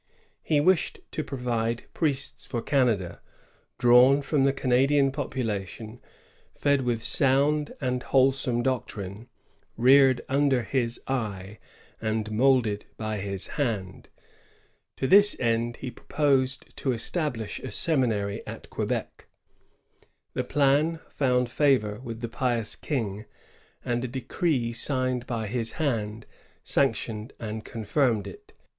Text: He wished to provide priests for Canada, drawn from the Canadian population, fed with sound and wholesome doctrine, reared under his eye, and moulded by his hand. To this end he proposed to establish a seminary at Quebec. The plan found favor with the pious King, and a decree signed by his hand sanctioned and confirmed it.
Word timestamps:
He 0.41 0.59
wished 0.59 0.99
to 1.11 1.23
provide 1.23 1.83
priests 1.93 2.43
for 2.47 2.59
Canada, 2.59 3.21
drawn 3.77 4.23
from 4.23 4.45
the 4.45 4.51
Canadian 4.51 5.11
population, 5.11 6.01
fed 6.55 6.81
with 6.81 7.03
sound 7.03 7.71
and 7.79 8.01
wholesome 8.01 8.63
doctrine, 8.63 9.27
reared 9.77 10.21
under 10.27 10.63
his 10.63 10.99
eye, 11.07 11.59
and 12.01 12.31
moulded 12.31 12.85
by 12.97 13.17
his 13.17 13.45
hand. 13.45 14.09
To 14.97 15.05
this 15.05 15.35
end 15.39 15.77
he 15.77 15.91
proposed 15.91 16.75
to 16.77 16.93
establish 16.93 17.59
a 17.59 17.69
seminary 17.69 18.41
at 18.47 18.71
Quebec. 18.71 19.27
The 20.33 20.43
plan 20.43 20.99
found 21.09 21.47
favor 21.47 21.99
with 21.99 22.21
the 22.21 22.27
pious 22.27 22.75
King, 22.75 23.25
and 23.85 24.03
a 24.03 24.07
decree 24.07 24.73
signed 24.73 25.27
by 25.27 25.45
his 25.45 25.73
hand 25.73 26.25
sanctioned 26.63 27.33
and 27.39 27.63
confirmed 27.63 28.25
it. 28.25 28.53